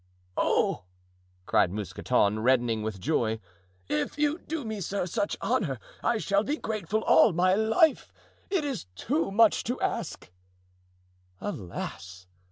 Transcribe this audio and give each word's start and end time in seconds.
"Oh!" 0.35 0.85
cried 1.45 1.69
Mousqueton, 1.71 2.39
reddening 2.39 2.81
with 2.81 2.99
joy; 2.99 3.39
"if 3.87 4.17
you 4.17 4.39
do 4.39 4.65
me, 4.65 4.81
sir, 4.81 5.05
such 5.05 5.37
honor, 5.41 5.79
I 6.03 6.17
shall 6.17 6.43
be 6.43 6.57
grateful 6.57 7.01
all 7.03 7.33
my 7.33 7.53
life; 7.53 8.11
it 8.49 8.65
is 8.65 8.85
too 8.95 9.29
much 9.29 9.63
to 9.65 9.79
ask." 9.79 10.31
"Alas!" 11.39 12.25